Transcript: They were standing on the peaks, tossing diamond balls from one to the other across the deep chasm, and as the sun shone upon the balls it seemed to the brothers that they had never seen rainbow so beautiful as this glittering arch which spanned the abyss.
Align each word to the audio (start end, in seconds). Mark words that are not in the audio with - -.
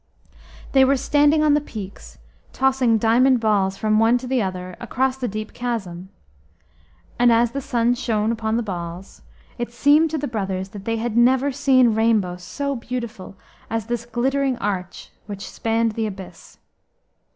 They 0.71 0.83
were 0.83 0.97
standing 0.97 1.43
on 1.43 1.53
the 1.53 1.61
peaks, 1.61 2.17
tossing 2.53 2.97
diamond 2.97 3.39
balls 3.39 3.77
from 3.77 3.99
one 3.99 4.17
to 4.17 4.25
the 4.25 4.41
other 4.41 4.75
across 4.79 5.15
the 5.15 5.27
deep 5.27 5.53
chasm, 5.53 6.09
and 7.19 7.31
as 7.31 7.51
the 7.51 7.61
sun 7.61 7.93
shone 7.93 8.31
upon 8.31 8.57
the 8.57 8.63
balls 8.63 9.21
it 9.59 9.71
seemed 9.71 10.09
to 10.09 10.17
the 10.17 10.27
brothers 10.27 10.69
that 10.69 10.85
they 10.85 10.97
had 10.97 11.15
never 11.15 11.51
seen 11.51 11.93
rainbow 11.93 12.37
so 12.37 12.75
beautiful 12.75 13.35
as 13.69 13.85
this 13.85 14.07
glittering 14.07 14.57
arch 14.57 15.11
which 15.27 15.47
spanned 15.47 15.91
the 15.91 16.07
abyss. 16.07 16.57